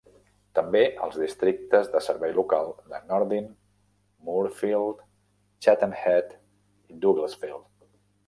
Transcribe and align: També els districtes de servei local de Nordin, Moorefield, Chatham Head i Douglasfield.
També 0.59 0.79
els 1.07 1.17
districtes 1.23 1.89
de 1.95 1.99
servei 2.05 2.33
local 2.37 2.71
de 2.93 3.01
Nordin, 3.11 3.45
Moorefield, 4.29 5.05
Chatham 5.67 5.93
Head 6.05 6.33
i 6.95 6.99
Douglasfield. 7.05 7.63